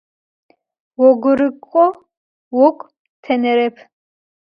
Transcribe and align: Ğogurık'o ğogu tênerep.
Ğogurık'o 1.01 1.85
ğogu 2.57 2.85
tênerep. 3.23 3.75